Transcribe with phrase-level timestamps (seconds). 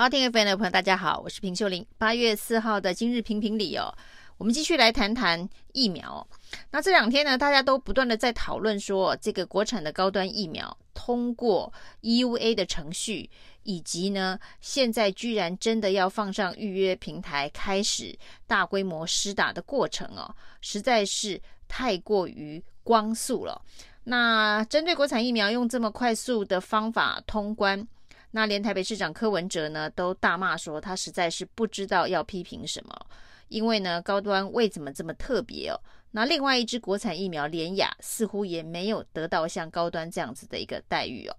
[0.00, 1.84] 好，听 FM 的朋友，大家好，我是平秀玲。
[1.98, 3.92] 八月四号的今日评评理哦，
[4.36, 6.24] 我们继续来谈谈疫苗。
[6.70, 11.72] 那这两天呢，大家都不断的在讨论说，这个国产的高端疫苗通过
[12.02, 13.28] EUA 的程序，
[13.64, 23.60] 以及呢，现在居然真的要放上预约平台，开始大规模施打的过程哦，实在是太过于光速了。
[24.04, 27.84] 那针对国产疫苗用这么快速的方法通关。
[28.30, 32.94] 那连台北市长柯文哲呢都大骂说，他实在是不知道要批评什么，
[33.48, 35.80] 因为呢高端为什么这么特别哦？
[36.10, 41.36] 那另外一支国产疫苗联雅似乎也没有得到像高端这样子的一个待遇哦。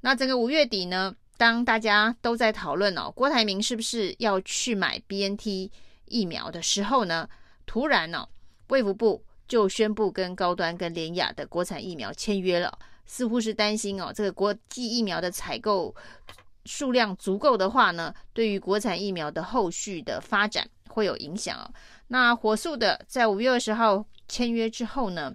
[0.00, 5.70] 那整个五月底呢，当大家都在讨论哦，郭台铭是不是要去买 BNT
[6.06, 7.28] 疫苗的时候呢，
[7.66, 8.28] 突然、哦，
[8.68, 12.78] 卫福部就宣布跟高端跟联雅的国产疫苗签约了。
[13.08, 15.92] 似乎是担心哦，这个国际疫苗的采购
[16.66, 21.72] 数量足够的话呢，对于国产疫苗的后续的发展会有影响哦。
[22.08, 25.34] 那火速的在五月二十号签约之后呢，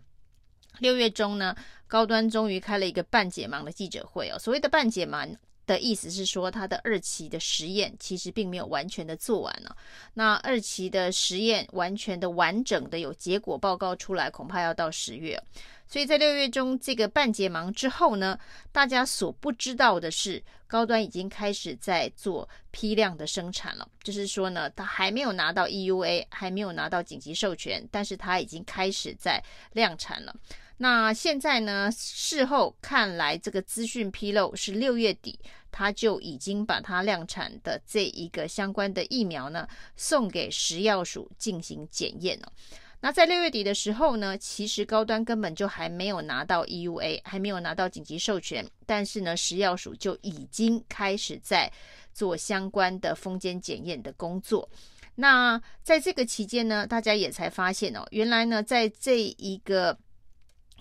[0.80, 1.56] 六月中呢，
[1.88, 4.38] 高端终于开了一个半解盲的记者会哦。
[4.38, 9.76] 所谓的半解盲的意思是说，它的二期的实验其实并没有完全的做完呢。
[10.14, 15.42] 那二期的实验完全的完整的有结果报告出来，恐怕要到十月。
[15.88, 18.40] 所以在六月中这个半解盲之后呢，
[18.72, 23.88] 大家所不知道的是，高端已经开始在做批量的生产了。
[24.02, 30.36] 就是说呢，他还没有拿到 EUA，还没有拿到紧急授权，但是他已经开始在量产了。
[30.84, 35.40] 那现在呢，事后看来，这个资讯披露是六月底，
[35.72, 42.52] 他就已经把它量产的这一个相关的疫苗呢，送给食药署进行检验了。
[43.00, 51.72] 那在六月底的时候呢，其实高端根本就还没有拿到 EUA，还没有拿到紧急授权，但是呢，食药署就已经开始在
[52.14, 54.70] 做相关的封检检验的工作。
[55.16, 59.98] 那在这个期间呢，大家也才发现哦，原来呢，在这一个。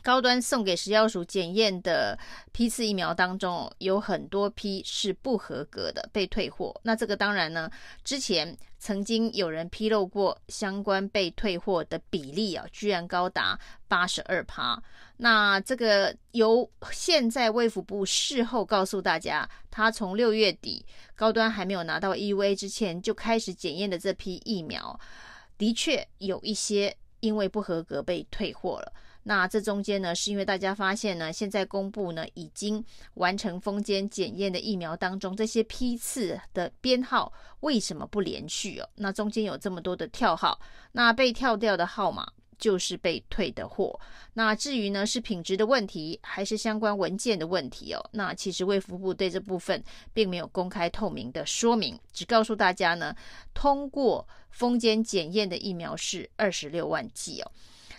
[0.02, 2.18] 高端送给食药署检验的
[2.50, 6.78] 批次疫苗当中，有很多批是不合格的，被退货。
[6.82, 7.70] 那这个当然呢，
[8.02, 14.82] 之前曾经有人披露过相关被退货的比例啊，居然高达八十二趴。
[15.18, 20.84] 那这个由现在卫福部事后告诉大家，他从六月底
[21.14, 24.98] 高端还没有拿到 EUA 之前就开始检验的这批疫苗，
[25.56, 28.92] 的确有一些因为不合格被退货了。
[29.24, 32.84] 那这中间呢，是因为大家发现呢，现在公布呢，已经
[33.14, 38.88] 完成封检检验的疫苗当中，这些批次的编号为什么不连续哦？
[38.96, 40.58] 那中间有这么多的跳号，
[40.92, 42.26] 那被跳掉的号码
[42.58, 43.98] 就是被退的货。
[44.34, 48.04] 那至于呢，是品质的问题，还是相关文件的问题哦？
[48.12, 49.82] 那其实卫福部对这部分
[50.12, 53.14] 并没有公开透明的说明，只告诉大家呢，
[53.54, 57.50] 通过封检检验的疫苗是二十六万剂哦。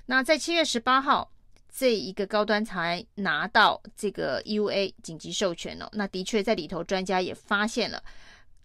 [0.06, 1.32] 那在七月十八号，
[1.74, 5.90] 这一个高端才拿到这个 EUA 紧急授权哦。
[5.94, 8.04] 那的确在里头，专家也发现了。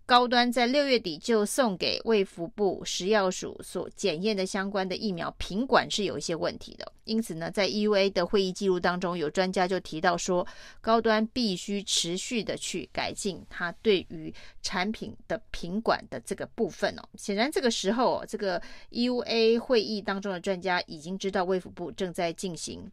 [0.09, 10.47] 高端在六月底就送给卫福部食药署所检验的相关的疫苗品管是有一些问题的，因此呢，在 EUA 的会议记录当中，有专家就提到说，
[10.81, 14.33] 高端必须持续的去改进它对于
[14.63, 17.03] 产品的品管的这个部分哦。
[17.19, 18.59] 显然这个时候，这个
[18.93, 22.91] EUA 会议当中的专家已经知道卫福部正在进行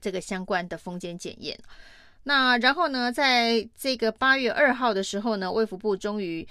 [0.00, 1.56] 这个相关的封检检验。
[2.24, 6.46] 那然后呢，在这个八月二号的时候呢，卫福部终于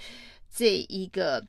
[0.48, 1.44] 这一个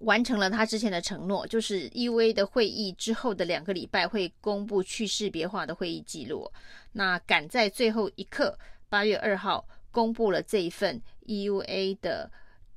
[0.00, 6.50] 完成了他之前的承诺，就是 EUA 的会议之后的两个礼拜会公布去识别化的会议记录。
[6.92, 8.58] 那赶在最后一刻，
[8.90, 12.30] 八月二号公布了这一份 EUA 的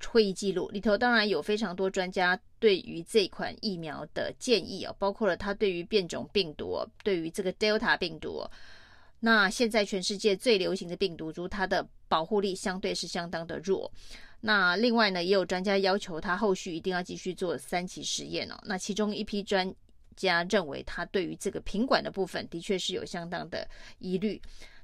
[0.08, 8.42] 会议记录，里头当然有非常多专家对于这款疫苗的建议哦，包括了他对于变种病毒，对于这个 Delta 病毒。
[9.26, 13.92] 那现在全世界最流行的病毒株，它的保护力相对是相当的弱。
[14.42, 18.56] 那另外呢，也有专家要求他后续一定要继续做三期实验哦。
[18.68, 19.74] 那其中一批专
[20.16, 23.68] 家认为，他对于这个品管的部分的确是有相当的
[23.98, 24.40] 疑虑。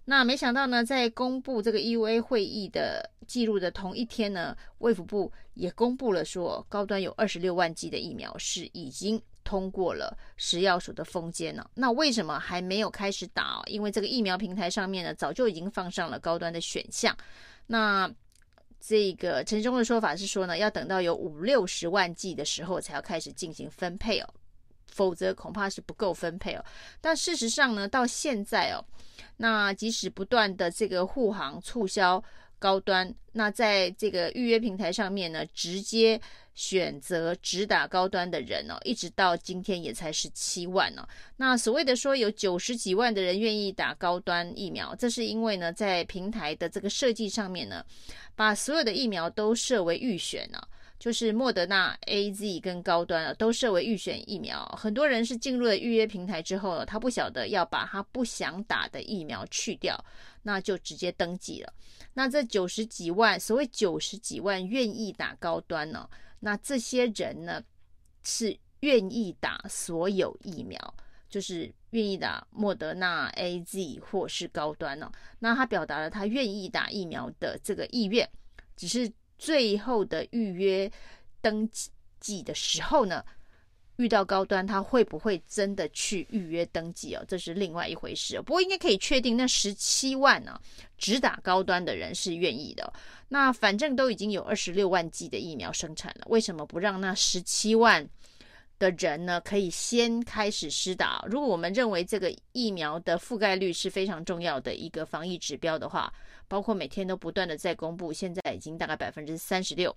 [0.05, 9.21] 那没想到呢，在公布这个 EUA 会议的记录的同一天呢，卫福部也公布了说，高端有二十六万剂的疫苗是已经。
[9.43, 13.61] 通过了食药署的封检呢，那为什么还没有开始打？
[13.67, 17.15] 因为这个疫苗平台上面呢，早就已经放上了高端的选项。
[17.67, 18.11] 那
[18.79, 24.29] 这个陈忠的说法是说呢，要等到有五六十万剂的时候才要开始进行分配哦，
[24.88, 26.65] 否则恐怕是不够分配哦。
[26.99, 28.83] 但事实上呢，到现在哦，
[29.38, 32.23] 那即使不断的这个护航促销
[32.57, 33.13] 高端。
[33.33, 36.19] 那在这个预约平台上面呢，直接
[36.53, 41.07] 选择只打高端的人哦，一直到今天也才十七万哦。
[41.38, 47.83] 那所谓的说有九十几万的人愿意打高端疫苗，这是因为呢，在平台的这个设计上面呢，
[48.36, 50.62] 把所有的疫苗都设为预选呢。
[51.00, 54.63] 就是莫德纳、AZ 跟高端啊，都设为预选疫苗。
[54.80, 59.98] 很多人是进入了预约平台之后呢，他不晓得要把他不想打的疫苗去掉，
[60.44, 61.74] 那就直接登记了。
[62.13, 66.07] 那这九十几万，所谓九十几万愿意打高端呢，
[66.41, 67.63] 那这些人呢
[68.23, 70.77] 是愿意打所有疫苗，
[71.29, 75.09] 就是愿意打莫德纳、AZ 或是高端哦。
[75.39, 78.29] 那他表达了他愿意打疫苗的这个意愿，
[78.75, 79.11] 只是。
[79.41, 80.91] 最后的预约
[81.41, 81.67] 登
[82.19, 83.25] 记的时候呢，
[84.01, 87.24] 遇到高端，他会不会真的去预约登记哦？
[87.27, 88.42] 这是另外一回事。
[88.42, 90.59] 不过应该可以确定，那十七万呢，
[90.98, 92.92] 只打高端的人是愿意的。
[93.30, 98.06] 那反正都已经有二十六万剂的疫苗生产了，为什么不让那十七万
[98.80, 101.24] 的人呢，可以先开始施打？
[101.30, 106.12] 如果我们认为这个疫苗的覆盖率是非常重要的一个防疫指标的话，
[106.48, 109.95] 包括每天都不断的在公布，现在已经大概百分之三十六。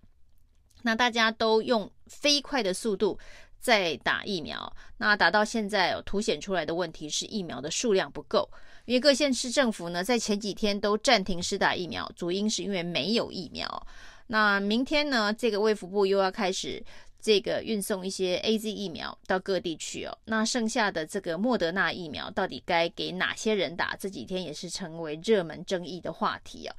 [0.83, 3.19] 那大家都用飞快的速度
[3.65, 8.47] 在打疫苗，那打到现在，凸显出来的问题是疫苗的数量不够。
[8.85, 13.87] 因为各县市政府呢，在前几天都暂停施打疫苗，主因是因为没有疫苗。
[14.27, 16.85] 那明天呢，这个卫福部又要开始。
[17.25, 23.97] 这个运送一些 AZ 疫苗到各地去哦，那剩下的这个莫德纳疫苗到底该给哪些人打？
[23.97, 26.77] 这几天也是成为热门争议的话题哦。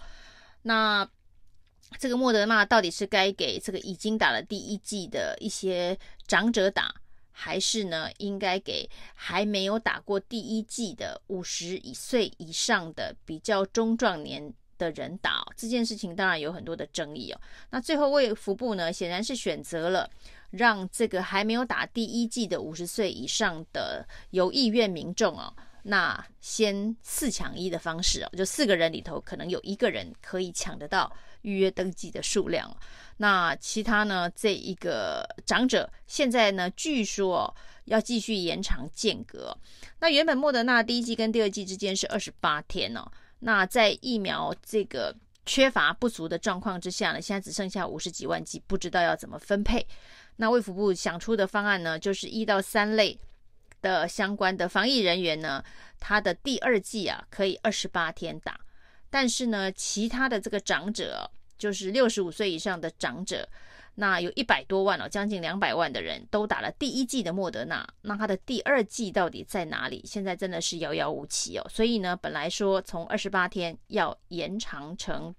[0.61, 1.09] 那
[1.99, 5.97] 这个莫德纳到底是该给这个已经打了第一剂的一些
[6.27, 6.93] 长者打，
[7.31, 15.45] 还是呢应该给还没有打过第一剂的五十以岁以上的比较中壮年的人打？
[15.55, 17.39] 这件事情当然有很多的争议哦。
[17.69, 20.09] 那最后卫福部呢，显然是选择了。
[20.51, 25.53] 让这个还没有打第一剂的五十岁以上的有意愿民众哦，
[25.83, 31.11] 那先四抢一的方式哦，就四个人里头可能有一个人可以抢得到
[31.45, 32.75] 预约登记的数量。
[33.17, 37.55] 那其他呢，这一个长者现在呢，据说
[37.85, 39.57] 要继续延长间隔。
[39.99, 43.09] 那原本莫德纳第一剂跟第二剂之间是二十八天哦，
[43.39, 45.15] 那在疫苗这个
[45.45, 49.85] 缺乏不足的状况之下呢，现在只剩下五十几万剂，不知道要怎么分配。
[50.37, 53.17] 那卫福部想出的方案呢，就是一到三类
[53.81, 55.63] 的相关的防疫人员呢，
[55.99, 58.59] 他的第二剂啊可以二十八天打，
[59.09, 63.47] 但是呢，其他的这个长者，就是六十五岁以上的长者，
[63.95, 70.01] 那有一百多万哦，将近两百万的人都打了第一剂的莫德纳，那他的第二剂到底在哪里？
[70.05, 71.65] 现在真的是遥遥无期哦。
[71.69, 75.33] 所以呢，本来说从二十八天要延长成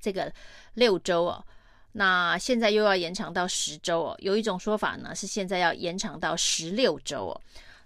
[0.00, 0.32] 这个
[0.74, 1.44] 六周哦。
[1.92, 7.40] 那现在又要延长到十周哦，有一种说法呢是现在要延长到十六周哦。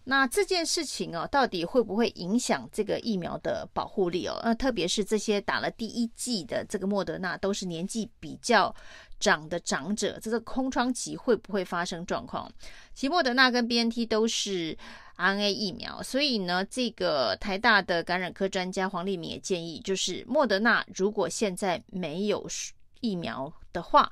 [0.05, 4.41] 那这件事情哦，到底会不会影响这个疫苗的保护力哦？
[4.45, 8.75] 那特别是这些打了第一剂的这个莫德纳，都是年纪比较
[9.21, 12.51] 长的长者，这个空窗期会不会发生状况？
[12.95, 14.77] 其莫德纳跟 BNT 都是
[15.17, 22.47] RNA 疫苗，所以呢，这个台大的感染科专家黄立明也建议，就是莫德纳如果现在没有。
[23.05, 24.09] 疫苗的话，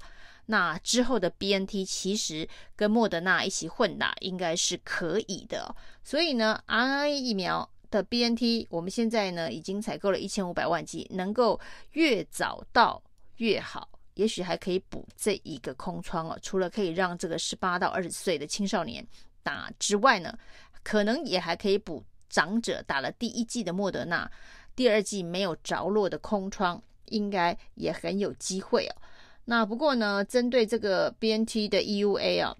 [0.50, 5.72] 那之后的 BNT 其实跟莫德纳一起混打应该是可以的。
[6.02, 11.58] 所以呢，RNA 疫苗的 BNT 我们现在呢已经采购了一千五百万剂，能够
[11.92, 13.00] 越早到
[13.36, 16.36] 越好，也许还可以补这一个空窗哦。
[16.42, 19.06] 除了可以让这个十八到二十岁的青少年
[19.44, 20.36] 打之外呢，
[20.82, 24.28] 可能也还可以补长者打了第一剂的莫德纳，
[24.74, 26.82] 第二剂没有着落的空窗。
[27.10, 28.94] 应该也很有机会哦。
[29.44, 32.56] 那不过呢，针对这个 BNT 的 EUA 啊，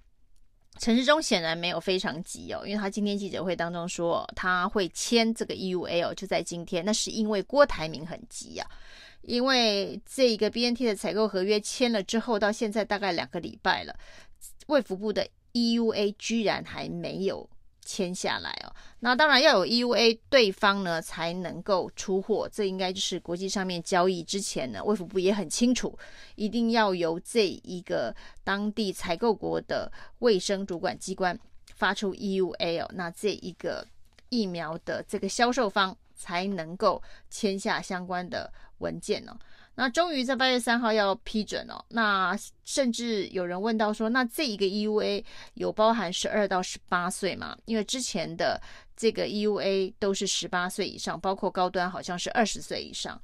[0.78, 6.84] 陈世忠显然没有非常急哦，因为他今天记者会当中说他会签这个 EUA，就在今天。
[6.84, 8.66] 那是因为郭台铭很急啊，
[9.22, 13.94] 因为这个 BNT 的采购合约签了之后，到现在大概两个礼拜了，
[14.66, 17.48] 卫福部的 EUA 居然还没有。
[17.90, 18.70] 签下来哦，
[19.00, 22.48] 那当然要有 EUA，对方呢才能够出货。
[22.52, 25.98] 这应该就是国际上面交易之前呢，卫福部也很清楚，
[26.36, 31.36] 一定要由这一个当地采购国的卫生主管机关
[31.74, 33.84] 发出 EUA 哦，那这一个
[34.28, 39.36] 疫苗的这个销售方才能够签下相关的文件哦。
[39.80, 47.56] 那终于在八月三号要批准了，那甚至有人问到说，那这一个 EUA 有包含十二到十八岁吗？
[47.64, 48.60] 因为之前的
[48.94, 53.18] 这个 EUA 都是十八岁以上，包括高端好像是二十岁以上。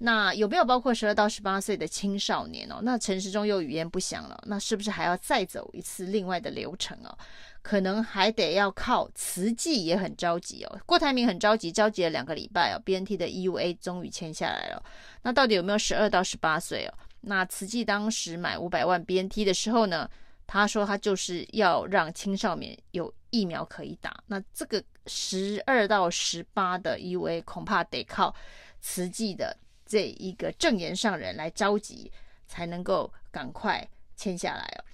[0.00, 2.78] 那有没有包括十二到十八岁的青少年哦？
[2.82, 7.18] 那陈时中又语焉不详了，那是不是还要再走一次另外的流程哦？
[7.62, 10.80] 可能还得要靠慈济也很着急哦。
[10.86, 12.80] 郭台铭很着急，着急了两个礼拜哦。
[12.84, 14.80] BNT 的 EUA 终于签下来了，
[15.22, 16.94] 那到底有没有十二到十八岁哦？
[17.22, 20.08] 那慈济当时买五百万 BNT 的时候呢，
[20.46, 24.22] 他说他就是要让青少年有疫苗可以打。
[24.28, 28.32] 那这个十二到十八的 EUA 恐怕得靠
[28.80, 29.54] 慈济的。
[29.88, 32.12] 这一个证言上人来着急，
[32.46, 34.84] 才能够赶快签下来哦。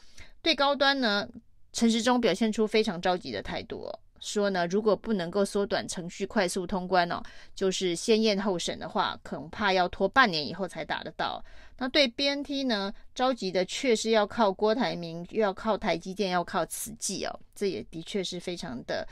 [0.41, 1.29] 对高端呢，
[1.73, 7.23] 陈时中表现出非常着急的态度哦，说呢，如果不能够缩短程序，快速通关哦，
[7.55, 11.45] 就是先验后审的话，恐怕要拖半年以后才打得到。
[11.79, 19.07] 那对 BNT 呢，着急的确是要靠郭台铭，又要靠台积电，要靠慈济哦，这也的确是非常的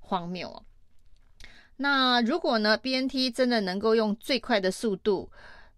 [0.00, 0.62] 荒谬哦。
[1.78, 5.30] 那如果呢，BNT 真的能够用最快的速度，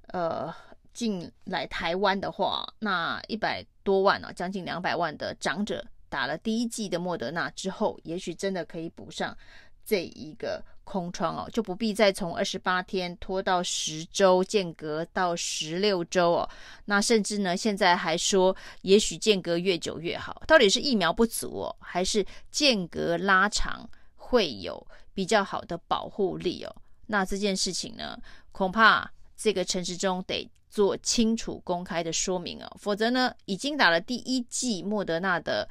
[0.08, 0.54] 呃，
[0.94, 9.36] 进来台湾的话，那一百多万啊，将近两百万的长者打了第一剂的莫德纳之后，也许真的可以补上
[9.84, 16.48] 这一个空窗哦，就不必再从二十八天拖到十周，间隔到十六周哦。
[16.84, 20.42] 那甚至呢，现在还说，也许间隔越久越好。
[20.46, 24.86] 到底是疫苗不足哦，还是间隔拉长会有？
[25.18, 26.72] 比较好的保护力哦，
[27.06, 28.16] 那这件事情呢，
[28.52, 35.68] 恐怕这个陈时中得做清楚公开的说明哦，否则呢，已经打了第一剂莫德纳的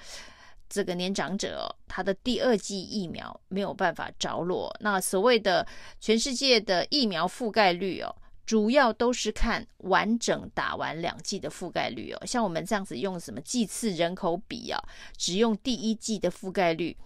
[0.67, 4.75] 这个年长者哦，他的第二剂疫苗没有办法着落。
[4.81, 5.65] 那所谓的
[6.01, 8.13] 全世界的疫苗覆盖率哦，
[8.45, 14.77] 主要都是看完整打完两剂的覆盖率哦，像我们这样子用什么剂次人口比啊，
[15.15, 16.97] 只用第一剂的覆盖率，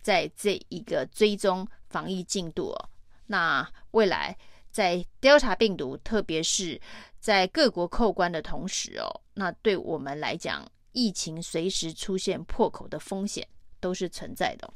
[0.00, 1.66] 在这一个追踪。
[1.90, 2.88] 防疫进度哦，
[3.26, 4.38] 那未来
[4.70, 6.80] 在 Delta 病毒，特别是
[7.18, 13.44] 在各国扣关的同时哦，那对我们来讲，疫情随时出现破口的风险
[13.80, 14.72] 都是存在的。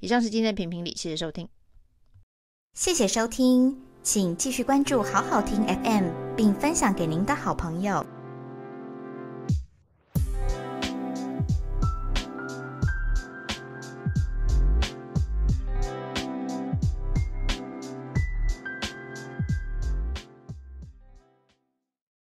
[0.00, 1.48] 以上是今天的评评理，谢谢收听，
[2.74, 8.15] 谢谢收听，请继续关注好好听 FM，并分享给您的好朋友。